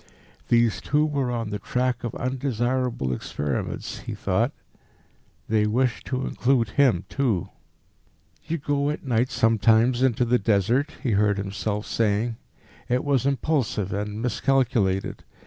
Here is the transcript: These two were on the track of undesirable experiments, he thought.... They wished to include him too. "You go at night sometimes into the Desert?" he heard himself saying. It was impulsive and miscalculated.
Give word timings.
These 0.47 0.81
two 0.81 1.05
were 1.05 1.29
on 1.29 1.51
the 1.51 1.59
track 1.59 2.03
of 2.03 2.15
undesirable 2.15 3.13
experiments, 3.13 3.99
he 3.99 4.15
thought.... 4.15 4.51
They 5.47 5.67
wished 5.67 6.07
to 6.07 6.25
include 6.25 6.69
him 6.69 7.05
too. 7.07 7.49
"You 8.47 8.57
go 8.57 8.89
at 8.89 9.05
night 9.05 9.29
sometimes 9.29 10.01
into 10.01 10.25
the 10.25 10.39
Desert?" 10.39 10.93
he 11.03 11.11
heard 11.11 11.37
himself 11.37 11.85
saying. 11.85 12.37
It 12.89 13.03
was 13.03 13.27
impulsive 13.27 13.93
and 13.93 14.23
miscalculated. 14.23 15.23